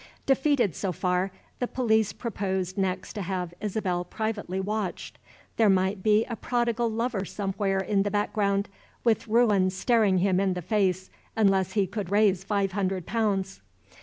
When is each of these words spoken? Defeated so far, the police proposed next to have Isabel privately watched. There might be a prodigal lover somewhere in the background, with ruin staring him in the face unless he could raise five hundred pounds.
Defeated 0.25 0.73
so 0.73 0.91
far, 0.91 1.29
the 1.59 1.67
police 1.67 2.11
proposed 2.11 2.75
next 2.75 3.13
to 3.13 3.21
have 3.21 3.53
Isabel 3.61 4.03
privately 4.03 4.59
watched. 4.59 5.19
There 5.57 5.69
might 5.69 6.01
be 6.01 6.25
a 6.25 6.35
prodigal 6.35 6.89
lover 6.89 7.23
somewhere 7.23 7.77
in 7.77 8.01
the 8.01 8.09
background, 8.09 8.67
with 9.03 9.27
ruin 9.27 9.69
staring 9.69 10.17
him 10.17 10.39
in 10.39 10.55
the 10.55 10.63
face 10.63 11.11
unless 11.37 11.73
he 11.73 11.85
could 11.85 12.09
raise 12.09 12.43
five 12.43 12.71
hundred 12.71 13.05
pounds. 13.05 13.61